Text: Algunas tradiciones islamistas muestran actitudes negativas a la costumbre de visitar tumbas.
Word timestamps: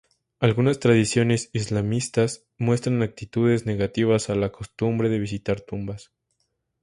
Algunas 0.39 0.79
tradiciones 0.79 1.51
islamistas 1.53 2.47
muestran 2.57 3.03
actitudes 3.03 3.67
negativas 3.67 4.31
a 4.31 4.35
la 4.35 4.51
costumbre 4.51 5.09
de 5.09 5.19
visitar 5.19 5.61
tumbas. 5.61 6.11